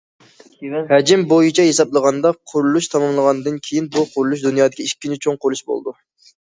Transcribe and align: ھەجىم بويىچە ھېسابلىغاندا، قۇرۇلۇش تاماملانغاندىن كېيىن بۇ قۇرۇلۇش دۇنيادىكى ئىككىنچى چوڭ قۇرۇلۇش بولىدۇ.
ھەجىم 0.91 1.25
بويىچە 1.33 1.65
ھېسابلىغاندا، 1.67 2.31
قۇرۇلۇش 2.53 2.91
تاماملانغاندىن 2.95 3.63
كېيىن 3.69 3.93
بۇ 3.99 4.09
قۇرۇلۇش 4.17 4.43
دۇنيادىكى 4.49 4.89
ئىككىنچى 4.91 5.27
چوڭ 5.29 5.41
قۇرۇلۇش 5.47 5.67
بولىدۇ. 5.71 6.01